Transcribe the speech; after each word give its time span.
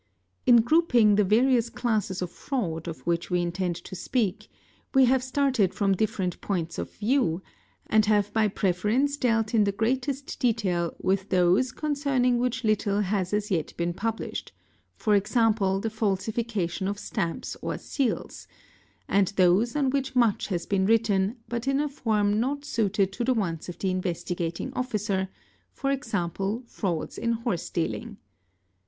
In 0.47 0.61
grouping 0.61 1.13
the 1.13 1.23
'yarious 1.23 1.69
classes 1.71 2.23
of 2.23 2.31
fraud 2.31 2.87
of 2.87 3.01
which 3.05 3.29
we 3.29 3.39
intend 3.39 3.75
to 3.75 3.95
speak, 3.95 4.47
we 4.95 5.05
have 5.05 5.21
started 5.23 5.75
from 5.75 5.93
different 5.93 6.41
points 6.41 6.79
of 6.79 6.91
view 6.93 7.43
and 7.85 8.07
have 8.07 8.33
by 8.33 8.47
preference 8.47 9.15
dealt 9.15 9.53
in 9.53 9.63
the 9.63 9.71
greatest 9.71 10.39
detail 10.39 10.95
with 10.99 11.29
those 11.29 11.71
concerning 11.71 12.39
which 12.39 12.63
little 12.63 13.01
has 13.01 13.31
as 13.31 13.51
yet 13.51 13.77
been 13.77 13.93
published, 13.93 14.51
c.., 14.97 15.11
the 15.19 15.91
falsification 15.93 16.87
of 16.87 16.97
stamps 16.97 17.55
or 17.61 17.77
seals, 17.77 18.47
and 19.07 19.27
those 19.35 19.75
on 19.75 19.91
which 19.91 20.15
much 20.15 20.47
has 20.47 20.65
been 20.65 20.85
|) 20.85 20.87
written 20.87 21.35
but 21.47 21.67
in 21.67 21.79
a 21.79 21.87
form 21.87 22.39
not 22.39 22.65
suited 22.65 23.11
to 23.13 23.23
the 23.23 23.35
wants 23.35 23.69
of 23.69 23.77
the 23.77 23.91
Investigating 23.91 24.73
Officer, 24.73 25.29
¢.g., 25.77 26.63
frauds 26.65 27.19
in 27.19 27.33
horse 27.33 27.69
dealing. 27.69 28.17